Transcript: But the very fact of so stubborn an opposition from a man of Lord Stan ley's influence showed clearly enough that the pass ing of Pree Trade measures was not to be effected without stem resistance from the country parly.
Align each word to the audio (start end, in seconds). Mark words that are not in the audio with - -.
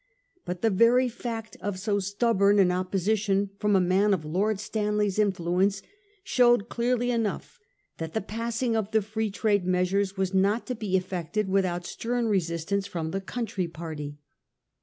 But 0.45 0.63
the 0.63 0.71
very 0.71 1.07
fact 1.07 1.57
of 1.61 1.77
so 1.77 1.99
stubborn 1.99 2.57
an 2.57 2.71
opposition 2.71 3.51
from 3.59 3.75
a 3.75 3.79
man 3.79 4.15
of 4.15 4.25
Lord 4.25 4.59
Stan 4.59 4.97
ley's 4.97 5.19
influence 5.19 5.83
showed 6.23 6.69
clearly 6.69 7.11
enough 7.11 7.59
that 7.99 8.15
the 8.15 8.21
pass 8.21 8.63
ing 8.63 8.75
of 8.75 8.89
Pree 8.91 9.29
Trade 9.29 9.67
measures 9.67 10.17
was 10.17 10.33
not 10.33 10.65
to 10.65 10.73
be 10.73 10.97
effected 10.97 11.49
without 11.49 11.85
stem 11.85 12.25
resistance 12.25 12.87
from 12.87 13.11
the 13.11 13.21
country 13.21 13.67
parly. 13.67 14.17